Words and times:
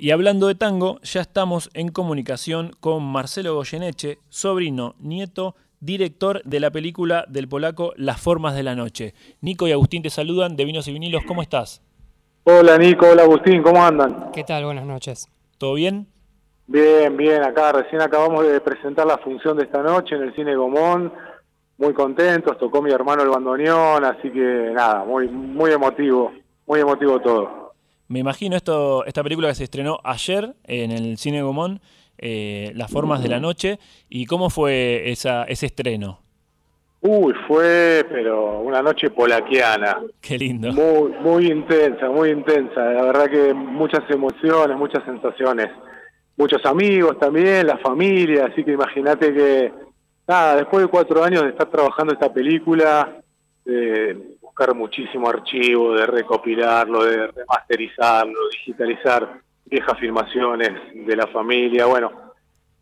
Y 0.00 0.12
hablando 0.12 0.46
de 0.46 0.54
tango, 0.54 1.00
ya 1.02 1.22
estamos 1.22 1.70
en 1.74 1.88
comunicación 1.88 2.70
con 2.78 3.02
Marcelo 3.02 3.56
Goyeneche, 3.56 4.20
sobrino, 4.28 4.94
nieto, 5.00 5.56
director 5.80 6.40
de 6.44 6.60
la 6.60 6.70
película 6.70 7.24
del 7.26 7.48
polaco 7.48 7.94
Las 7.96 8.20
Formas 8.20 8.54
de 8.54 8.62
la 8.62 8.76
Noche. 8.76 9.14
Nico 9.40 9.66
y 9.66 9.72
Agustín 9.72 10.04
te 10.04 10.10
saludan 10.10 10.54
de 10.54 10.64
Vinos 10.66 10.86
y 10.86 10.92
Vinilos, 10.92 11.24
¿cómo 11.26 11.42
estás? 11.42 11.82
Hola 12.44 12.78
Nico, 12.78 13.06
hola 13.10 13.24
Agustín, 13.24 13.60
¿cómo 13.60 13.84
andan? 13.84 14.30
¿Qué 14.32 14.44
tal? 14.44 14.66
Buenas 14.66 14.86
noches. 14.86 15.26
¿Todo 15.58 15.74
bien? 15.74 16.06
Bien, 16.68 17.16
bien, 17.16 17.42
acá 17.42 17.72
recién 17.72 18.00
acabamos 18.00 18.46
de 18.46 18.60
presentar 18.60 19.04
la 19.04 19.18
función 19.18 19.56
de 19.56 19.64
esta 19.64 19.82
noche 19.82 20.14
en 20.14 20.22
el 20.22 20.34
Cine 20.36 20.54
Gomón, 20.54 21.12
muy 21.76 21.92
contentos, 21.92 22.56
tocó 22.56 22.80
mi 22.80 22.92
hermano 22.92 23.24
el 23.24 23.30
bandoneón, 23.30 24.04
así 24.04 24.30
que 24.30 24.70
nada, 24.72 25.04
muy, 25.04 25.26
muy 25.26 25.72
emotivo, 25.72 26.32
muy 26.68 26.78
emotivo 26.78 27.20
todo. 27.20 27.57
Me 28.08 28.20
imagino 28.20 28.56
esto, 28.56 29.04
esta 29.04 29.22
película 29.22 29.48
que 29.48 29.54
se 29.54 29.64
estrenó 29.64 30.00
ayer 30.02 30.54
en 30.64 30.90
el 30.90 31.18
Cine 31.18 31.42
Gomón, 31.42 31.80
eh, 32.16 32.72
Las 32.74 32.90
Formas 32.90 33.22
de 33.22 33.28
la 33.28 33.38
Noche, 33.38 33.78
y 34.08 34.24
cómo 34.24 34.48
fue 34.48 35.10
esa, 35.10 35.44
ese 35.44 35.66
estreno. 35.66 36.20
Uy, 37.00 37.34
fue, 37.46 38.04
pero 38.08 38.60
una 38.60 38.82
noche 38.82 39.10
polaquiana. 39.10 40.00
Qué 40.20 40.38
lindo. 40.38 40.72
Muy, 40.72 41.12
muy 41.20 41.46
intensa, 41.52 42.08
muy 42.08 42.30
intensa. 42.30 42.80
La 42.80 43.02
verdad 43.02 43.30
que 43.30 43.54
muchas 43.54 44.02
emociones, 44.10 44.76
muchas 44.76 45.04
sensaciones. 45.04 45.68
Muchos 46.36 46.64
amigos 46.64 47.18
también, 47.18 47.66
la 47.66 47.78
familia, 47.78 48.46
así 48.46 48.64
que 48.64 48.72
imagínate 48.72 49.34
que, 49.34 49.72
nada, 50.26 50.56
después 50.56 50.82
de 50.82 50.88
cuatro 50.88 51.22
años 51.22 51.42
de 51.42 51.50
estar 51.50 51.70
trabajando 51.70 52.14
esta 52.14 52.32
película, 52.32 53.20
eh, 53.66 54.16
muchísimo 54.74 55.28
archivo, 55.28 55.94
de 55.94 56.06
recopilarlo, 56.06 57.04
de 57.04 57.28
remasterizarlo, 57.28 58.38
digitalizar 58.50 59.40
viejas 59.64 59.98
filmaciones 59.98 60.70
de 60.94 61.16
la 61.16 61.26
familia. 61.28 61.86
Bueno, 61.86 62.10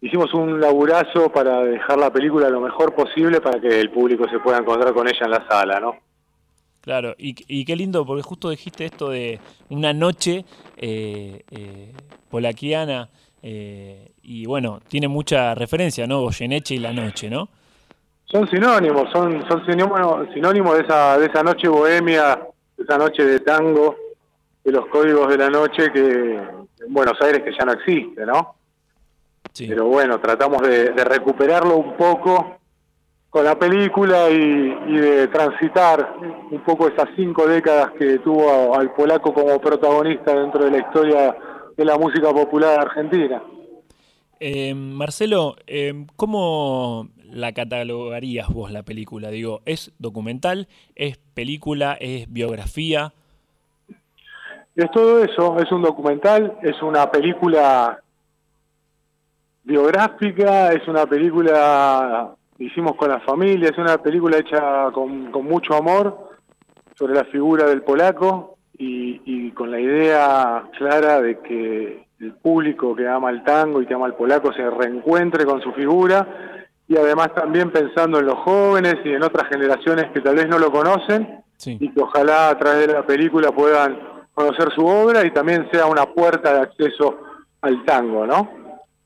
hicimos 0.00 0.32
un 0.34 0.60
laburazo 0.60 1.30
para 1.30 1.62
dejar 1.62 1.98
la 1.98 2.12
película 2.12 2.48
lo 2.48 2.60
mejor 2.60 2.94
posible 2.94 3.40
para 3.40 3.60
que 3.60 3.80
el 3.80 3.90
público 3.90 4.28
se 4.28 4.38
pueda 4.38 4.58
encontrar 4.58 4.92
con 4.94 5.08
ella 5.08 5.24
en 5.24 5.30
la 5.30 5.46
sala, 5.48 5.80
¿no? 5.80 5.96
Claro, 6.80 7.16
y, 7.18 7.64
qué 7.64 7.74
lindo, 7.74 8.06
porque 8.06 8.22
justo 8.22 8.48
dijiste 8.48 8.84
esto 8.84 9.10
de 9.10 9.40
una 9.70 9.92
noche 9.92 10.44
eh, 10.76 11.42
eh, 11.50 11.92
polaquiana, 12.30 13.08
eh, 13.42 14.12
y 14.22 14.46
bueno, 14.46 14.80
tiene 14.86 15.08
mucha 15.08 15.54
referencia, 15.56 16.06
¿no? 16.06 16.20
Goyeneche 16.20 16.76
y 16.76 16.78
la 16.78 16.92
noche, 16.92 17.28
¿no? 17.28 17.48
Son 18.26 18.48
sinónimos, 18.48 19.10
son, 19.12 19.44
son 19.48 19.64
sinónimos, 19.64 20.76
de 20.76 20.82
esa, 20.82 21.18
de 21.18 21.26
esa 21.26 21.42
noche 21.42 21.68
bohemia, 21.68 22.40
de 22.76 22.84
esa 22.84 22.98
noche 22.98 23.24
de 23.24 23.40
tango, 23.40 23.96
de 24.64 24.72
los 24.72 24.86
códigos 24.86 25.28
de 25.28 25.38
la 25.38 25.48
noche 25.48 25.92
que 25.92 26.00
en 26.00 26.92
Buenos 26.92 27.20
Aires 27.20 27.42
que 27.42 27.52
ya 27.56 27.64
no 27.64 27.72
existe, 27.72 28.26
¿no? 28.26 28.56
Sí. 29.52 29.66
Pero 29.68 29.86
bueno, 29.86 30.18
tratamos 30.20 30.60
de, 30.62 30.92
recuperarlo 30.92 31.76
un 31.76 31.96
poco 31.96 32.58
con 33.30 33.44
la 33.44 33.56
película 33.58 34.28
y, 34.28 34.76
y, 34.88 34.96
de 34.96 35.28
transitar 35.28 36.16
un 36.50 36.60
poco 36.64 36.88
esas 36.88 37.08
cinco 37.14 37.46
décadas 37.46 37.92
que 37.98 38.18
tuvo 38.18 38.74
al 38.74 38.92
polaco 38.92 39.32
como 39.32 39.60
protagonista 39.60 40.34
dentro 40.34 40.64
de 40.64 40.70
la 40.72 40.78
historia 40.78 41.36
de 41.76 41.84
la 41.84 41.96
música 41.96 42.30
popular 42.32 42.80
argentina. 42.80 43.40
Eh, 44.40 44.74
Marcelo, 44.74 45.56
eh, 45.66 46.06
¿cómo 46.16 47.08
la 47.24 47.52
catalogarías 47.52 48.48
vos 48.48 48.70
la 48.70 48.82
película? 48.82 49.30
Digo, 49.30 49.62
¿es 49.64 49.92
documental? 49.98 50.68
¿Es 50.94 51.18
película? 51.34 51.96
¿Es 52.00 52.30
biografía? 52.32 53.12
Es 54.74 54.90
todo 54.90 55.24
eso, 55.24 55.58
es 55.58 55.72
un 55.72 55.82
documental, 55.82 56.58
es 56.62 56.82
una 56.82 57.10
película 57.10 58.02
biográfica, 59.64 60.72
es 60.72 60.86
una 60.86 61.06
película 61.06 62.36
hicimos 62.58 62.96
con 62.96 63.10
la 63.10 63.20
familia, 63.20 63.70
es 63.70 63.78
una 63.78 63.98
película 63.98 64.38
hecha 64.38 64.90
con, 64.92 65.30
mucho 65.44 65.74
amor 65.74 66.30
sobre 66.94 67.14
la 67.14 67.24
figura 67.24 67.66
del 67.66 67.82
polaco 67.82 68.55
y, 68.78 69.20
y, 69.24 69.50
con 69.52 69.70
la 69.70 69.80
idea 69.80 70.64
clara 70.76 71.20
de 71.20 71.38
que 71.40 72.06
el 72.20 72.32
público 72.34 72.94
que 72.94 73.08
ama 73.08 73.30
el 73.30 73.44
tango 73.44 73.80
y 73.80 73.86
que 73.86 73.94
ama 73.94 74.06
al 74.06 74.14
polaco 74.14 74.52
se 74.52 74.68
reencuentre 74.68 75.44
con 75.44 75.60
su 75.62 75.72
figura 75.72 76.56
y 76.88 76.96
además 76.96 77.34
también 77.34 77.70
pensando 77.70 78.18
en 78.18 78.26
los 78.26 78.38
jóvenes 78.38 78.96
y 79.04 79.10
en 79.10 79.22
otras 79.22 79.48
generaciones 79.48 80.10
que 80.12 80.20
tal 80.20 80.36
vez 80.36 80.46
no 80.48 80.58
lo 80.58 80.70
conocen 80.70 81.42
y 81.64 81.90
que 81.90 82.00
ojalá 82.00 82.50
a 82.50 82.58
través 82.58 82.86
de 82.86 82.92
la 82.92 83.06
película 83.06 83.50
puedan 83.50 83.98
conocer 84.34 84.70
su 84.74 84.84
obra 84.86 85.24
y 85.24 85.30
también 85.30 85.68
sea 85.72 85.86
una 85.86 86.06
puerta 86.06 86.52
de 86.52 86.60
acceso 86.60 87.18
al 87.62 87.84
tango, 87.84 88.26
¿no? 88.26 88.50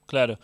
Claro. 0.07 0.37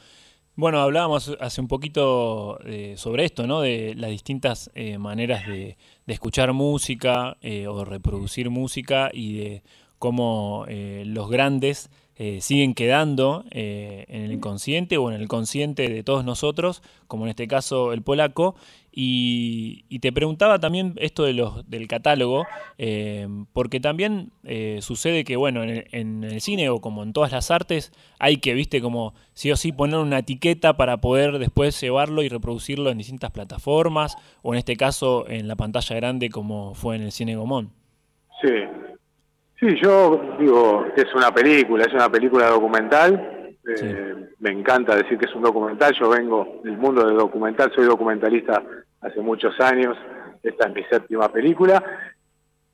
Bueno, 0.59 0.81
hablábamos 0.81 1.37
hace 1.39 1.61
un 1.61 1.69
poquito 1.69 2.59
eh, 2.65 2.95
sobre 2.97 3.27
esto, 3.27 3.47
¿no? 3.47 3.61
De 3.61 3.95
las 3.95 4.09
distintas 4.09 4.71
eh, 4.75 4.97
maneras 4.97 5.47
de, 5.47 5.77
escuchar 6.07 6.55
música 6.55 7.37
eh, 7.43 7.67
o 7.67 7.85
reproducir 7.85 8.49
música 8.49 9.11
y 9.13 9.37
de 9.37 9.63
cómo 9.99 10.65
los 10.69 11.29
grandes 11.29 11.91
eh, 12.19 12.41
siguen 12.41 12.73
quedando 12.73 13.45
eh, 13.51 14.07
en 14.09 14.23
el 14.23 14.33
inconsciente 14.33 14.97
o 14.97 15.11
en 15.11 15.21
el 15.21 15.29
consciente 15.29 15.89
de 15.89 16.03
todos 16.03 16.25
nosotros, 16.25 16.83
como 17.09 17.25
en 17.25 17.31
este 17.31 17.47
caso 17.47 17.93
el 17.93 18.03
polaco. 18.03 18.57
Y, 18.91 19.85
te 20.01 20.11
preguntaba 20.13 20.59
también 20.59 20.95
esto 20.97 21.25
de 21.25 21.35
los, 21.35 21.69
del 21.69 21.87
catálogo, 21.87 22.47
eh, 22.79 23.29
porque 23.53 23.81
también 23.81 24.31
sucede 24.81 25.25
que, 25.25 25.37
bueno, 25.37 25.63
en 25.65 26.25
el, 26.25 26.41
cine 26.41 26.71
o 26.71 26.81
como 26.81 27.03
en 27.03 27.13
todas 27.13 27.33
las 27.33 27.51
artes, 27.51 27.93
hay 28.19 28.39
que, 28.39 28.55
viste, 28.55 28.81
como 28.81 29.13
sí 29.35 29.51
o 29.51 29.57
sí 29.57 29.73
poner 29.73 29.99
una 29.99 30.21
etiqueta 30.21 30.79
para 30.79 31.03
poder 31.03 31.39
después 31.39 31.79
llevarlo 31.79 32.23
y 32.23 32.31
reproducirlo 32.31 32.89
en 32.89 32.97
distintas 32.97 33.33
plataformas, 33.33 34.17
o 34.41 34.55
en 34.55 34.59
este 34.59 34.77
caso 34.77 35.29
en 35.29 35.49
la 35.49 35.57
pantalla 35.57 35.97
grande 35.97 36.31
como 36.31 36.75
fue 36.75 36.97
en 36.97 37.03
el 37.03 37.13
cine 37.13 37.37
Gomón. 37.37 37.73
Sí, 38.41 38.49
Sí, 39.59 39.75
yo 39.83 40.37
digo 40.39 40.87
que 40.95 41.03
es 41.03 41.15
una 41.15 41.33
película, 41.33 41.85
es 41.85 41.95
una 41.95 42.11
película 42.11 42.49
documental. 42.49 43.55
Eh, 43.67 44.15
me 44.39 44.51
encanta 44.51 44.95
decir 44.95 45.19
que 45.19 45.25
es 45.25 45.35
un 45.35 45.43
documental. 45.43 45.95
Yo 45.99 46.11
vengo 46.11 46.61
del 46.63 46.77
mundo 46.77 47.07
del 47.07 47.17
documental, 47.17 47.73
soy 47.75 47.87
documentalista 47.87 48.63
hace 49.01 49.21
muchos 49.21 49.59
años. 49.61 49.97
Esta 50.43 50.69
es 50.69 50.75
mi 50.75 50.85
séptima 50.85 51.33
película. 51.33 51.83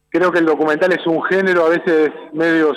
Creo 0.09 0.33
que 0.33 0.41
el 0.41 0.47
documental 0.47 0.93
es 0.93 1.07
un 1.07 1.23
género 1.23 1.67
a 1.67 1.71
veces 1.71 2.11
medio 2.33 2.75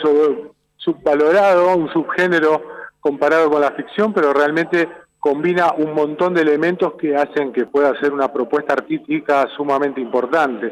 subvalorado, 0.77 1.75
un 1.75 1.91
subgénero 1.91 2.61
comparado 2.99 3.49
con 3.49 3.61
la 3.61 3.71
ficción, 3.71 4.13
pero 4.13 4.33
realmente 4.33 4.87
combina 5.19 5.73
un 5.73 5.93
montón 5.93 6.35
de 6.35 6.41
elementos 6.41 6.93
que 6.93 7.15
hacen 7.15 7.51
que 7.51 7.65
pueda 7.65 7.99
ser 7.99 8.13
una 8.13 8.31
propuesta 8.31 8.73
artística 8.73 9.47
sumamente 9.57 9.99
importante. 9.99 10.71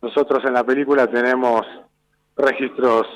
Nosotros 0.00 0.44
en 0.44 0.54
la 0.54 0.64
película 0.64 1.08
tenemos 1.08 1.66
registros 2.38 3.06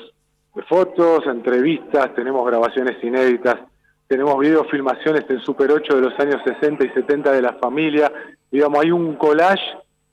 de 0.53 0.61
fotos, 0.63 1.25
entrevistas, 1.25 2.13
tenemos 2.13 2.45
grabaciones 2.45 3.03
inéditas, 3.03 3.59
tenemos 4.07 4.37
videofilmaciones 4.39 5.25
en 5.29 5.39
Super 5.39 5.71
8 5.71 5.95
de 5.95 6.01
los 6.01 6.19
años 6.19 6.41
60 6.45 6.85
y 6.85 6.89
70 6.89 7.31
de 7.31 7.41
la 7.41 7.53
familia, 7.53 8.11
digamos, 8.51 8.83
hay 8.83 8.91
un 8.91 9.15
collage 9.15 9.63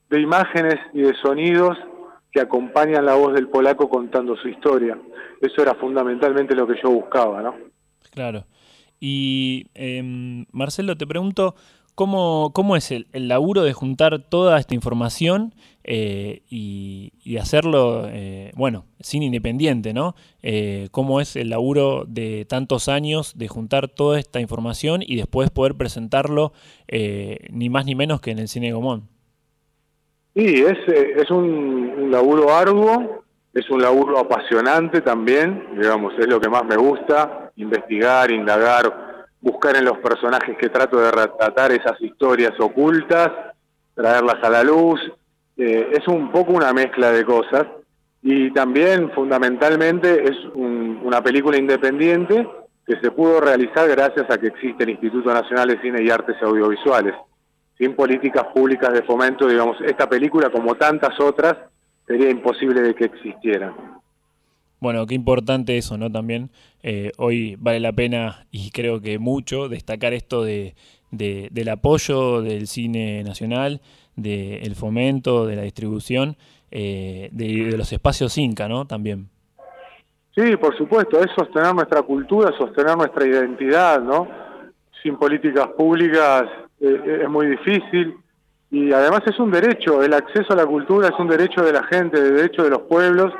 de 0.08 0.20
imágenes 0.20 0.76
y 0.94 1.02
de 1.02 1.14
sonidos 1.16 1.76
que 2.32 2.40
acompañan 2.40 3.04
la 3.04 3.14
voz 3.14 3.34
del 3.34 3.48
polaco 3.48 3.88
contando 3.88 4.36
su 4.36 4.48
historia. 4.48 4.96
Eso 5.40 5.62
era 5.62 5.74
fundamentalmente 5.74 6.54
lo 6.54 6.66
que 6.66 6.80
yo 6.82 6.90
buscaba, 6.90 7.42
¿no? 7.42 7.54
Claro. 8.12 8.44
Y 9.00 9.66
em, 9.74 10.44
Marcelo, 10.52 10.96
te 10.96 11.06
pregunto, 11.06 11.54
¿cómo, 12.00 12.50
cómo 12.54 12.76
es 12.76 12.92
el, 12.92 13.06
laburo 13.12 13.62
de 13.62 13.74
juntar 13.74 14.22
toda 14.30 14.58
esta 14.58 14.74
información 14.74 15.52
eh, 15.84 16.40
y, 16.48 17.36
hacerlo, 17.36 18.06
eh, 18.08 18.52
bueno, 18.54 18.86
sin 19.00 19.22
independiente, 19.22 19.92
¿no? 19.92 20.14
Eh, 20.42 20.88
¿Cómo 20.92 21.20
es 21.20 21.36
el 21.36 21.50
laburo 21.50 22.06
de 22.08 22.46
tantos 22.46 22.88
años 22.88 23.36
de 23.36 23.48
juntar 23.48 23.88
toda 23.88 24.18
esta 24.18 24.40
información 24.40 25.02
y 25.06 25.16
después 25.16 25.50
poder 25.50 25.74
presentarlo 25.74 26.54
ni 27.50 27.68
más 27.68 27.84
ni 27.84 27.94
menos 27.94 28.22
que 28.22 28.30
en 28.30 28.38
el 28.38 28.48
Cine 28.48 28.72
Gomón? 28.72 29.02
Sí, 30.34 30.64
es, 30.64 30.78
es 30.88 31.30
un, 31.30 31.44
un, 31.98 32.10
laburo 32.10 32.54
arduo, 32.54 33.24
es 33.52 33.68
un 33.68 33.82
laburo 33.82 34.18
apasionante 34.18 35.02
también, 35.02 35.66
digamos, 35.78 36.14
es 36.18 36.26
lo 36.28 36.40
que 36.40 36.48
más 36.48 36.64
me 36.64 36.76
gusta, 36.76 37.52
investigar, 37.56 38.30
indagar, 38.30 39.09
buscar 39.40 39.76
en 39.76 39.84
los 39.84 39.98
personajes 39.98 40.56
que 40.58 40.68
trato 40.68 40.98
de 40.98 41.10
retratar 41.10 41.72
esas 41.72 42.00
historias 42.00 42.52
ocultas, 42.60 43.30
traerlas 43.94 44.42
a 44.42 44.50
la 44.50 44.62
luz, 44.62 45.00
eh, 45.56 45.90
es 45.92 46.06
un 46.08 46.30
poco 46.30 46.52
una 46.52 46.72
mezcla 46.72 47.10
de 47.10 47.24
cosas 47.24 47.66
y 48.22 48.50
también 48.52 49.10
fundamentalmente 49.12 50.24
es 50.24 50.36
una 50.54 51.22
película 51.22 51.56
independiente 51.56 52.46
que 52.86 53.00
se 53.00 53.10
pudo 53.10 53.40
realizar 53.40 53.88
gracias 53.88 54.30
a 54.30 54.38
que 54.38 54.48
existe 54.48 54.84
el 54.84 54.90
Instituto 54.90 55.32
Nacional 55.32 55.68
de 55.68 55.80
Cine 55.80 56.02
y 56.02 56.10
Artes 56.10 56.36
Audiovisuales. 56.42 57.14
Sin 57.78 57.94
políticas 57.94 58.44
públicas 58.54 58.92
de 58.92 59.02
fomento, 59.02 59.46
digamos, 59.46 59.78
esta 59.82 60.08
película 60.08 60.50
como 60.50 60.74
tantas 60.74 61.18
otras 61.20 61.56
sería 62.06 62.28
imposible 62.28 62.82
de 62.82 62.94
que 62.94 63.04
existieran. 63.04 63.99
Bueno, 64.80 65.06
qué 65.06 65.14
importante 65.14 65.76
eso, 65.76 65.98
¿no? 65.98 66.10
También 66.10 66.50
eh, 66.82 67.12
hoy 67.18 67.56
vale 67.58 67.80
la 67.80 67.92
pena 67.92 68.46
y 68.50 68.70
creo 68.70 69.00
que 69.02 69.18
mucho 69.18 69.68
destacar 69.68 70.14
esto 70.14 70.42
de, 70.42 70.74
del 71.10 71.68
apoyo 71.68 72.40
del 72.40 72.66
cine 72.66 73.22
nacional, 73.22 73.82
del 74.16 74.74
fomento, 74.74 75.46
de 75.46 75.56
la 75.56 75.62
distribución, 75.62 76.36
eh, 76.70 77.28
de, 77.32 77.76
los 77.76 77.92
espacios 77.92 78.38
Inca, 78.38 78.68
¿no? 78.68 78.86
También. 78.86 79.28
Sí, 80.34 80.56
por 80.56 80.76
supuesto, 80.78 81.20
es 81.20 81.30
sostener 81.36 81.74
nuestra 81.74 82.00
cultura, 82.00 82.56
sostener 82.56 82.96
nuestra 82.96 83.26
identidad, 83.26 84.00
¿no? 84.00 84.28
Sin 85.02 85.16
políticas 85.16 85.68
públicas 85.76 86.44
eh, 86.80 87.20
es 87.22 87.28
muy 87.28 87.48
difícil 87.48 88.14
y 88.70 88.92
además 88.92 89.22
es 89.26 89.38
un 89.38 89.50
derecho, 89.50 90.02
el 90.02 90.14
acceso 90.14 90.52
a 90.52 90.56
la 90.56 90.64
cultura 90.64 91.08
es 91.08 91.18
un 91.18 91.28
derecho 91.28 91.62
de 91.62 91.72
la 91.72 91.82
gente, 91.82 92.18
el 92.18 92.36
derecho 92.36 92.62
de 92.62 92.70
los 92.70 92.82
pueblos 92.82 93.32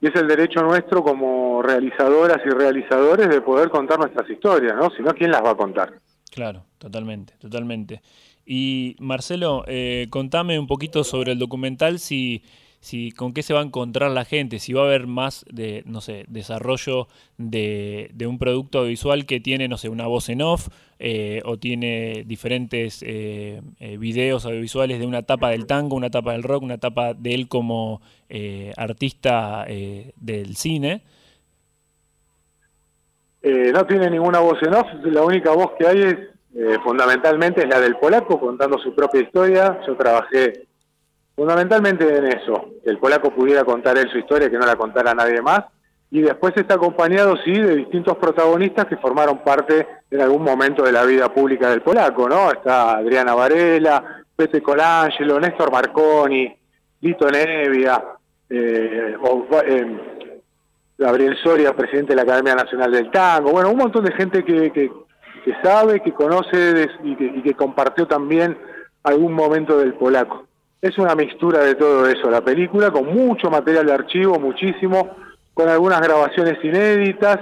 y 0.00 0.08
es 0.08 0.14
el 0.14 0.28
derecho 0.28 0.60
nuestro 0.62 1.02
como 1.02 1.62
realizadoras 1.62 2.38
y 2.44 2.50
realizadores 2.50 3.28
de 3.28 3.40
poder 3.40 3.70
contar 3.70 3.98
nuestras 3.98 4.28
historias, 4.28 4.74
¿no? 4.76 4.90
Si 4.90 5.02
no, 5.02 5.12
¿quién 5.14 5.30
las 5.30 5.42
va 5.42 5.50
a 5.50 5.56
contar? 5.56 5.94
Claro, 6.30 6.64
totalmente, 6.78 7.34
totalmente. 7.38 8.02
Y 8.44 8.96
Marcelo, 9.00 9.64
eh, 9.66 10.06
contame 10.10 10.58
un 10.58 10.66
poquito 10.66 11.02
sobre 11.02 11.32
el 11.32 11.38
documental, 11.38 11.98
si 11.98 12.42
si 12.80 13.10
con 13.10 13.32
qué 13.32 13.42
se 13.42 13.54
va 13.54 13.60
a 13.60 13.64
encontrar 13.64 14.10
la 14.10 14.24
gente, 14.24 14.58
si 14.58 14.72
va 14.72 14.82
a 14.82 14.86
haber 14.86 15.06
más 15.06 15.44
de, 15.50 15.82
no 15.86 16.00
sé, 16.00 16.24
desarrollo 16.28 17.08
de, 17.36 18.10
un 18.26 18.38
producto 18.38 18.84
visual 18.84 19.26
que 19.26 19.40
tiene, 19.40 19.68
no 19.68 19.76
sé, 19.76 19.88
una 19.88 20.06
voz 20.06 20.28
en 20.28 20.42
off 20.42 20.68
eh, 20.98 21.42
o 21.44 21.58
tiene 21.58 22.24
diferentes 22.26 23.02
eh, 23.02 23.60
eh, 23.80 23.96
videos 23.96 24.46
audiovisuales 24.46 24.98
de 24.98 25.06
una 25.06 25.18
etapa 25.18 25.50
del 25.50 25.66
tango, 25.66 25.96
una 25.96 26.08
etapa 26.08 26.32
del 26.32 26.42
rock, 26.42 26.62
una 26.62 26.74
etapa 26.74 27.14
de 27.14 27.34
él 27.34 27.48
como 27.48 28.00
artista 28.76 29.64
del 29.66 30.56
cine. 30.56 31.02
no 33.42 33.86
tiene 33.86 34.10
ninguna 34.10 34.40
voz 34.40 34.60
en 34.62 34.74
off, 34.74 34.86
la 35.04 35.22
única 35.22 35.52
voz 35.52 35.72
que 35.78 35.86
hay 35.86 36.02
es 36.02 36.78
fundamentalmente 36.82 37.62
es 37.62 37.68
la 37.68 37.80
del 37.80 37.96
polaco 37.96 38.40
contando 38.40 38.78
su 38.78 38.94
propia 38.94 39.20
historia. 39.20 39.80
Yo 39.86 39.94
trabajé 39.96 40.65
Fundamentalmente 41.36 42.16
en 42.16 42.26
eso, 42.28 42.70
que 42.82 42.88
el 42.88 42.98
polaco 42.98 43.30
pudiera 43.30 43.62
contar 43.62 43.98
él 43.98 44.08
su 44.10 44.16
historia, 44.16 44.48
que 44.48 44.56
no 44.56 44.64
la 44.64 44.76
contara 44.76 45.14
nadie 45.14 45.42
más, 45.42 45.64
y 46.10 46.22
después 46.22 46.56
está 46.56 46.74
acompañado, 46.74 47.36
sí, 47.44 47.52
de 47.52 47.76
distintos 47.76 48.16
protagonistas 48.16 48.86
que 48.86 48.96
formaron 48.96 49.38
parte 49.44 49.86
en 50.10 50.20
algún 50.22 50.42
momento 50.42 50.82
de 50.82 50.92
la 50.92 51.04
vida 51.04 51.28
pública 51.28 51.68
del 51.68 51.82
polaco, 51.82 52.26
¿no? 52.26 52.50
Está 52.50 52.96
Adriana 52.96 53.34
Varela, 53.34 54.24
Pete 54.34 54.62
Colangelo, 54.62 55.38
Néstor 55.38 55.70
Marconi, 55.70 56.56
Lito 57.02 57.28
Nevia, 57.28 58.02
eh, 58.48 59.14
eh, 59.66 59.96
Gabriel 60.96 61.36
Soria, 61.42 61.76
presidente 61.76 62.12
de 62.12 62.16
la 62.16 62.22
Academia 62.22 62.54
Nacional 62.54 62.90
del 62.90 63.10
Tango, 63.10 63.50
bueno, 63.50 63.70
un 63.70 63.76
montón 63.76 64.06
de 64.06 64.12
gente 64.12 64.42
que, 64.42 64.72
que, 64.72 64.90
sabe, 65.62 66.00
que 66.00 66.12
conoce 66.12 66.88
y 67.04 67.42
que 67.42 67.54
compartió 67.54 68.06
también 68.06 68.56
algún 69.02 69.34
momento 69.34 69.78
del 69.78 69.92
polaco. 69.94 70.46
Es 70.86 70.98
una 70.98 71.16
mixtura 71.16 71.64
de 71.64 71.74
todo 71.74 72.06
eso, 72.06 72.30
la 72.30 72.42
película, 72.42 72.92
con 72.92 73.06
mucho 73.06 73.50
material 73.50 73.86
de 73.86 73.92
archivo, 73.92 74.38
muchísimo, 74.38 75.16
con 75.52 75.68
algunas 75.68 76.00
grabaciones 76.00 76.62
inéditas 76.62 77.38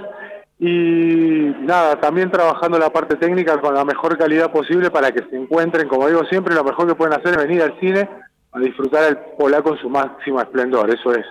y 0.59 1.53
nada, 1.59 1.99
también 2.01 2.31
trabajando 2.31 2.79
la 2.79 2.89
parte 2.89 3.17
técnica 3.17 3.61
con 3.61 3.75
la 3.75 3.85
mejor 3.85 4.17
calidad 4.17 4.51
posible 4.51 4.89
para 4.89 5.11
que 5.11 5.23
se 5.29 5.35
encuentren, 5.35 5.87
como 5.87 6.07
digo 6.07 6.25
siempre, 6.25 6.55
lo 6.55 6.63
mejor 6.63 6.87
que 6.87 6.95
pueden 6.95 7.13
hacer 7.13 7.33
es 7.33 7.37
venir 7.37 7.61
al 7.61 7.79
cine 7.79 8.09
a 8.51 8.59
disfrutar 8.59 9.03
el 9.03 9.17
polaco 9.37 9.73
en 9.73 9.79
su 9.79 9.89
máximo 9.91 10.41
esplendor, 10.41 10.89
eso 10.89 11.13
es, 11.13 11.25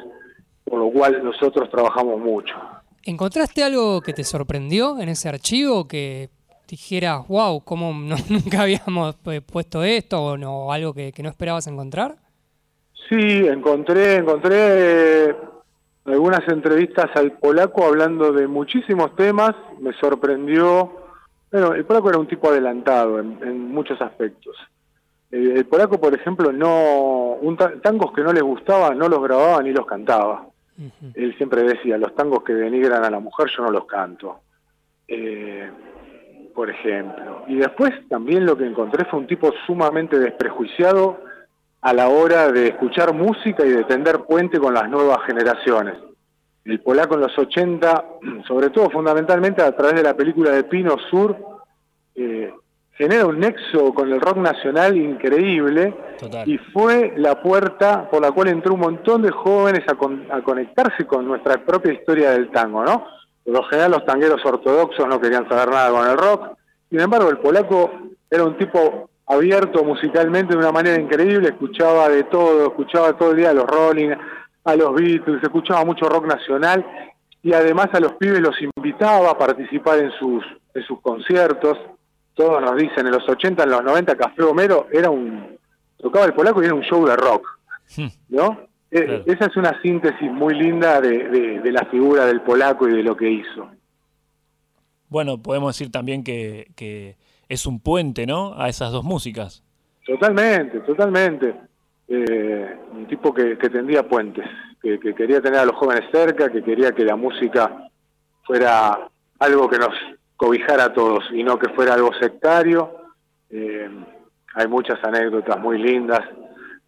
por 0.62 0.78
lo 0.78 0.90
cual 0.92 1.20
nosotros 1.24 1.68
trabajamos 1.68 2.20
mucho. 2.20 2.54
¿Encontraste 3.02 3.64
algo 3.64 4.00
que 4.02 4.12
te 4.12 4.22
sorprendió 4.22 5.00
en 5.00 5.08
ese 5.08 5.28
archivo 5.28 5.88
que 5.88 6.30
dijeras, 6.68 7.26
wow, 7.28 7.62
¿cómo 7.64 7.92
nunca 8.28 8.62
habíamos 8.62 9.16
eh, 9.26 9.40
puesto 9.40 9.82
esto 9.82 10.22
o 10.22 10.36
no, 10.36 10.72
algo 10.72 10.94
que, 10.94 11.12
no 11.22 11.28
esperabas 11.28 11.66
encontrar? 11.66 12.16
Sí, 13.08 13.46
encontré, 13.46 14.16
encontré 14.16 15.28
eh, 15.28 15.36
algunas 16.06 16.46
entrevistas 16.48 17.10
al 17.14 17.32
polaco 17.32 17.84
hablando 17.84 18.32
de 18.32 18.46
muchísimos 18.46 19.14
temas, 19.14 19.54
me 19.80 19.92
sorprendió, 19.94 20.92
bueno, 21.52 21.74
el 21.74 21.84
polaco 21.84 22.10
era 22.10 22.18
un 22.18 22.26
tipo 22.26 22.48
adelantado 22.48 23.18
en, 23.18 23.68
muchos 23.68 24.00
aspectos. 24.00 24.56
El, 25.30 25.66
polaco, 25.66 26.00
por 26.00 26.14
ejemplo, 26.14 26.52
no 26.52 27.32
un 27.40 27.56
tangos 27.56 28.12
que 28.12 28.22
no 28.22 28.32
les 28.32 28.42
gustaba, 28.42 28.94
no 28.94 29.08
los 29.08 29.22
grababa 29.22 29.62
ni 29.62 29.72
los 29.72 29.84
cantaba. 29.84 30.46
Él 31.14 31.36
siempre 31.36 31.62
decía, 31.62 31.98
los 31.98 32.14
tangos 32.14 32.42
que 32.42 32.52
denigran 32.52 33.04
a 33.04 33.10
la 33.10 33.20
mujer 33.20 33.48
yo 33.56 33.64
no 33.64 33.70
los 33.70 33.84
canto. 33.86 34.40
Eh, 35.06 35.70
por 36.54 36.70
ejemplo. 36.70 37.44
Y 37.48 37.56
después 37.56 37.90
también 38.08 38.46
lo 38.46 38.56
que 38.56 38.66
encontré 38.66 39.04
fue 39.06 39.20
un 39.20 39.26
tipo 39.26 39.52
sumamente 39.66 40.18
desprejuiciado 40.18 41.18
a 41.80 41.92
la 41.92 42.08
hora 42.08 42.50
de 42.50 42.68
escuchar 42.68 43.12
música 43.12 43.64
y 43.64 43.70
de 43.70 43.84
tender 43.84 44.20
puente 44.20 44.58
con 44.58 44.72
las 44.72 44.88
nuevas 44.88 45.18
generaciones. 45.26 45.96
El 46.64 46.80
polaco 46.80 47.14
en 47.14 47.20
los 47.20 47.38
80, 47.38 48.04
sobre 48.48 48.70
todo 48.70 48.88
fundamentalmente 48.90 49.62
a 49.62 49.76
través 49.76 49.96
de 49.96 50.02
la 50.02 50.16
película 50.16 50.50
de 50.50 50.64
Pino 50.64 50.96
Sur, 51.10 51.36
eh, 52.14 52.52
genera 52.92 53.26
un 53.26 53.40
nexo 53.40 53.92
con 53.92 54.12
el 54.12 54.20
rock 54.20 54.36
nacional 54.36 54.96
increíble 54.96 55.94
y 56.46 56.58
fue 56.58 57.12
la 57.16 57.42
puerta 57.42 58.08
por 58.08 58.22
la 58.22 58.30
cual 58.30 58.48
entró 58.48 58.74
un 58.74 58.80
montón 58.80 59.22
de 59.22 59.32
jóvenes 59.32 59.82
a, 59.88 60.36
a 60.36 60.42
conectarse 60.42 61.04
con 61.04 61.26
nuestra 61.26 61.56
propia 61.64 61.92
historia 61.92 62.30
del 62.30 62.50
tango, 62.50 62.84
¿no? 62.84 63.04
Por 63.44 63.54
lo 63.54 63.62
general 63.64 63.92
los 63.92 64.04
tangueros 64.04 64.44
ortodoxos 64.44 65.06
no 65.06 65.20
querían 65.20 65.48
saber 65.48 65.68
nada 65.68 65.90
con 65.90 66.08
el 66.08 66.16
rock. 66.16 66.56
Sin 66.90 67.00
embargo, 67.00 67.28
el 67.28 67.38
polaco 67.38 67.90
era 68.30 68.44
un 68.44 68.56
tipo 68.56 69.10
abierto 69.26 69.84
musicalmente 69.84 70.54
de 70.54 70.58
una 70.58 70.72
manera 70.72 71.00
increíble, 71.00 71.48
escuchaba 71.48 72.08
de 72.08 72.24
todo, 72.24 72.68
escuchaba 72.68 73.16
todo 73.16 73.30
el 73.30 73.38
día 73.38 73.50
a 73.50 73.54
los 73.54 73.66
Rolling, 73.66 74.10
a 74.64 74.76
los 74.76 74.94
Beatles, 74.94 75.42
escuchaba 75.42 75.84
mucho 75.84 76.08
rock 76.08 76.26
nacional 76.26 76.84
y 77.42 77.52
además 77.52 77.88
a 77.92 78.00
los 78.00 78.14
pibes 78.14 78.40
los 78.40 78.56
invitaba 78.60 79.30
a 79.30 79.38
participar 79.38 79.98
en 79.98 80.10
sus, 80.12 80.42
en 80.74 80.82
sus 80.84 81.00
conciertos. 81.00 81.78
Todos 82.34 82.60
nos 82.62 82.76
dicen, 82.76 83.06
en 83.06 83.12
los 83.12 83.28
80, 83.28 83.62
en 83.62 83.70
los 83.70 83.84
90, 83.84 84.16
Café 84.16 84.42
Homero 84.42 84.88
era 84.90 85.10
un... 85.10 85.58
tocaba 85.98 86.24
el 86.24 86.34
polaco 86.34 86.62
y 86.62 86.66
era 86.66 86.74
un 86.74 86.82
show 86.82 87.06
de 87.06 87.16
rock, 87.16 87.46
hmm. 87.96 88.06
¿no? 88.30 88.58
Eh, 88.96 89.24
esa 89.26 89.46
es 89.46 89.56
una 89.56 89.82
síntesis 89.82 90.30
muy 90.30 90.54
linda 90.54 91.00
de, 91.00 91.60
la 91.64 91.84
figura 91.86 92.26
del 92.26 92.42
polaco 92.42 92.88
y 92.88 92.92
de 92.92 93.02
lo 93.02 93.16
que 93.16 93.28
hizo. 93.28 93.68
Bueno, 95.08 95.42
podemos 95.42 95.76
decir 95.76 95.90
también 95.90 96.22
que, 96.22 97.16
es 97.48 97.66
un 97.66 97.80
puente, 97.80 98.24
¿no? 98.24 98.54
A 98.56 98.68
esas 98.68 98.92
dos 98.92 99.02
músicas. 99.02 99.64
Totalmente, 100.06 100.78
totalmente. 100.80 101.56
Eh, 102.06 102.76
un 102.92 103.08
tipo 103.08 103.34
que, 103.34 103.56
tendía 103.56 104.06
puentes, 104.08 104.48
que, 104.80 105.00
quería 105.00 105.40
tener 105.40 105.58
a 105.58 105.64
los 105.64 105.74
jóvenes 105.74 106.08
cerca, 106.12 106.48
que 106.52 106.62
quería 106.62 106.92
que 106.92 107.04
la 107.04 107.16
música 107.16 107.88
fuera 108.44 109.08
algo 109.40 109.68
que 109.68 109.78
nos 109.78 109.94
cobijara 110.36 110.84
a 110.84 110.92
todos 110.92 111.24
y 111.32 111.42
no 111.42 111.58
que 111.58 111.70
fuera 111.70 111.94
algo 111.94 112.12
sectario. 112.20 112.96
Eh, 113.50 113.90
hay 114.54 114.68
muchas 114.68 115.02
anécdotas 115.02 115.58
muy 115.58 115.78
lindas 115.78 116.20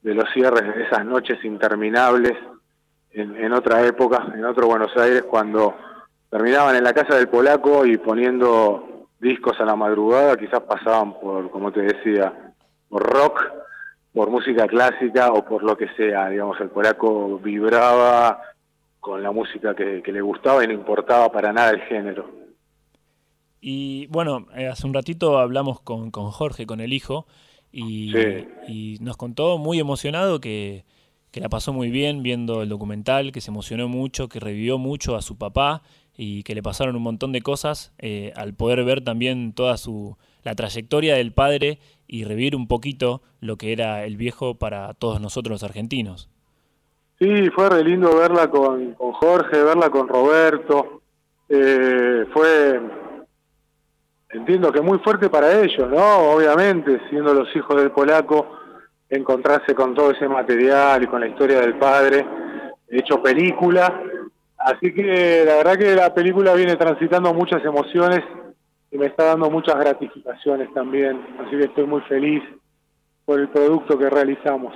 de 0.06 0.14
los 0.14 0.30
cierres 0.32 0.72
de 0.72 0.84
esas 0.84 1.04
noches 1.04 1.44
interminables 1.44 2.34
en, 3.10 3.52
otra 3.52 3.84
época, 3.84 4.24
en 4.32 4.44
otro 4.44 4.68
Buenos 4.68 4.96
Aires, 4.96 5.24
cuando 5.28 5.74
terminaban 6.30 6.76
en 6.76 6.84
la 6.84 6.92
casa 6.92 7.16
del 7.16 7.28
polaco 7.28 7.84
y 7.84 7.98
poniendo 7.98 9.08
discos 9.18 9.58
a 9.58 9.64
la 9.64 9.74
madrugada, 9.74 10.36
quizás 10.36 10.60
pasaban 10.60 11.18
por, 11.18 11.50
como 11.50 11.72
te 11.72 11.80
decía, 11.80 12.32
por 12.88 13.02
rock, 13.02 13.42
por 14.12 14.30
música 14.30 14.68
clásica 14.68 15.32
o 15.32 15.44
por 15.44 15.64
lo 15.64 15.76
que 15.76 15.88
sea, 15.96 16.28
digamos, 16.28 16.60
el 16.60 16.68
polaco 16.68 17.40
vibraba 17.40 18.40
con 19.00 19.24
la 19.24 19.32
música 19.32 19.74
que, 19.74 20.02
le 20.06 20.20
gustaba 20.20 20.62
y 20.62 20.68
no 20.68 20.74
importaba 20.74 21.32
para 21.32 21.52
nada 21.52 21.70
el 21.70 21.80
género. 21.80 22.30
Y 23.60 24.06
bueno, 24.06 24.46
eh, 24.54 24.68
hace 24.68 24.86
un 24.86 24.94
ratito 24.94 25.38
hablamos 25.38 25.80
con, 25.80 26.12
con 26.12 26.30
Jorge, 26.30 26.64
con 26.64 26.78
el 26.78 26.92
hijo, 26.92 27.26
y, 27.76 28.98
nos 29.00 29.16
contó 29.16 29.58
muy 29.58 29.78
emocionado 29.78 30.40
que, 30.40 30.84
la 31.34 31.50
pasó 31.50 31.74
muy 31.74 31.90
bien 31.90 32.22
viendo 32.22 32.62
el 32.62 32.70
documental, 32.70 33.30
que 33.30 33.42
se 33.42 33.50
emocionó 33.50 33.88
mucho, 33.88 34.30
que 34.30 34.40
revivió 34.40 34.78
mucho 34.78 35.16
a 35.16 35.22
su 35.22 35.36
papá 35.36 35.82
y 36.16 36.42
que 36.44 36.54
le 36.54 36.62
pasaron 36.62 36.96
un 36.96 37.02
montón 37.02 37.30
de 37.32 37.42
cosas 37.42 37.92
eh, 37.98 38.32
al 38.36 38.54
poder 38.54 38.82
ver 38.84 39.02
también 39.02 39.52
toda 39.52 39.76
su 39.76 40.16
la 40.44 40.54
trayectoria 40.54 41.16
del 41.16 41.32
padre 41.32 41.78
y 42.06 42.24
revivir 42.24 42.56
un 42.56 42.68
poquito 42.68 43.20
lo 43.40 43.56
que 43.56 43.72
era 43.72 44.04
el 44.04 44.16
viejo 44.16 44.54
para 44.54 44.94
todos 44.94 45.20
nosotros 45.20 45.50
los 45.50 45.62
argentinos. 45.62 46.30
Sí, 47.18 47.50
fue 47.54 47.68
re 47.68 47.84
lindo 47.84 48.16
verla 48.16 48.48
con, 48.48 48.94
con 48.94 49.12
Jorge, 49.12 49.62
verla 49.62 49.90
con 49.90 50.08
Roberto. 50.08 51.02
Eh, 51.48 52.24
fue 52.32 52.80
entiendo 54.30 54.72
que 54.72 54.80
muy 54.80 54.98
fuerte 54.98 55.28
para 55.28 55.60
ellos, 55.60 55.88
¿no? 55.90 56.32
Obviamente, 56.32 57.00
siendo 57.08 57.32
los 57.34 57.54
hijos 57.54 57.76
del 57.76 57.90
polaco, 57.90 58.58
encontrarse 59.08 59.74
con 59.74 59.94
todo 59.94 60.10
ese 60.10 60.28
material 60.28 61.02
y 61.02 61.06
con 61.06 61.20
la 61.20 61.28
historia 61.28 61.60
del 61.60 61.78
padre, 61.78 62.26
hecho 62.88 63.22
película, 63.22 64.02
Así 64.66 64.92
que 64.92 65.44
la 65.46 65.56
verdad 65.58 65.76
que 65.76 65.94
la 65.94 66.12
película 66.12 66.52
viene 66.54 66.74
transitando 66.74 67.32
muchas 67.32 67.64
emociones 67.64 68.20
y 68.90 68.98
me 68.98 69.06
está 69.06 69.26
dando 69.26 69.48
muchas 69.48 69.76
gratificaciones 69.76 70.74
también. 70.74 71.24
Así 71.38 71.56
que 71.56 71.66
estoy 71.66 71.86
muy 71.86 72.00
feliz 72.02 72.42
por 73.24 73.38
el 73.38 73.48
producto 73.48 73.96
que 73.96 74.10
realizamos. 74.10 74.74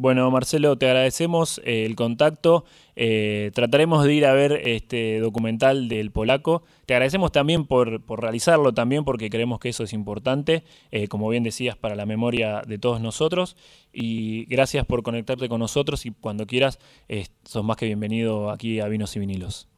Bueno, 0.00 0.30
Marcelo, 0.30 0.78
te 0.78 0.86
agradecemos 0.86 1.60
eh, 1.64 1.84
el 1.84 1.96
contacto. 1.96 2.64
Eh, 2.94 3.50
trataremos 3.52 4.04
de 4.04 4.14
ir 4.14 4.26
a 4.26 4.32
ver 4.32 4.52
este 4.52 5.18
documental 5.18 5.88
del 5.88 6.12
polaco. 6.12 6.62
Te 6.86 6.94
agradecemos 6.94 7.32
también 7.32 7.66
por, 7.66 8.00
realizarlo, 8.08 8.72
también 8.72 9.04
porque 9.04 9.28
creemos 9.28 9.58
que 9.58 9.70
eso 9.70 9.82
es 9.82 9.92
importante, 9.92 10.62
eh, 10.92 11.08
como 11.08 11.28
bien 11.28 11.42
decías, 11.42 11.76
para 11.76 11.96
la 11.96 12.06
memoria 12.06 12.62
de 12.64 12.78
todos 12.78 13.00
nosotros. 13.00 13.56
Y 13.92 14.44
gracias 14.44 14.86
por 14.86 15.02
conectarte 15.02 15.48
con 15.48 15.58
nosotros 15.58 16.06
y 16.06 16.12
cuando 16.12 16.46
quieras, 16.46 16.78
sos 17.42 17.64
más 17.64 17.76
que 17.76 17.86
bienvenido 17.86 18.52
aquí 18.52 18.78
a 18.78 18.86
Vinos 18.86 19.16
y 19.16 19.18
Vinilos. 19.18 19.68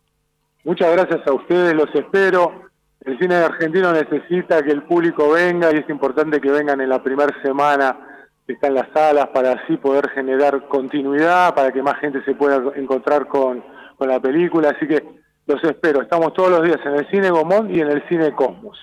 Muchas 0.65 0.93
gracias 0.93 1.27
a 1.27 1.33
ustedes, 1.33 1.73
los 1.73 1.89
espero. 1.95 2.69
El 3.07 3.19
cine 3.19 3.37
argentino 3.37 3.91
necesita 3.91 4.63
que 4.63 4.71
el 4.71 4.83
público 4.83 5.31
venga 5.31 5.71
y 5.73 5.79
es 5.79 5.89
importante 5.89 6.43
que 6.43 6.51
vengan 6.51 6.83
en 6.83 6.91
la 6.91 7.03
primera 7.03 7.35
semana 7.43 8.10
está 8.53 8.69
en 8.69 8.75
las 8.75 8.89
salas 8.93 9.29
para 9.29 9.53
así 9.53 9.77
poder 9.77 10.09
generar 10.11 10.69
continuidad, 10.69 11.55
para 11.55 11.73
que 11.73 11.83
más 11.83 11.99
gente 12.01 12.23
se 12.25 12.35
pueda 12.35 12.63
encontrar 12.77 13.27
con, 13.27 13.65
la 14.01 14.19
película. 14.19 14.71
Así 14.71 14.87
que 14.87 15.05
los 15.47 15.63
espero. 15.65 16.01
Estamos 16.01 16.33
todos 16.33 16.51
los 16.51 16.63
días 16.63 16.79
en 16.85 16.95
el 16.95 17.11
Cine 17.11 17.31
Gomón 17.31 17.75
y 17.75 17.81
en 17.81 17.89
el 17.89 18.07
Cine 18.09 18.33
Cosmos. 18.33 18.79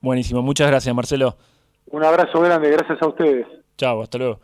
Buenísimo. 0.00 0.40
Muchas 0.42 0.68
gracias, 0.68 0.94
Marcelo. 0.94 1.36
Un 1.86 2.04
abrazo 2.04 2.40
grande. 2.40 2.70
Gracias 2.70 3.02
a 3.02 3.08
ustedes. 3.08 3.46
Chao, 3.76 4.02
hasta 4.02 4.18
luego. 4.18 4.40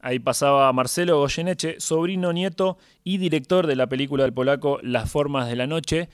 Ahí 0.00 0.18
pasaba 0.18 0.72
Marcelo 0.72 1.18
Goyeneche, 1.18 1.80
sobrino, 1.80 2.32
nieto 2.32 2.76
y 3.02 3.18
director 3.18 3.66
de 3.66 3.74
la 3.74 3.88
película 3.88 4.22
del 4.22 4.32
polaco 4.32 4.78
Las 4.82 5.10
Formas 5.10 5.48
de 5.48 5.56
la 5.56 5.66
Noche. 5.66 6.08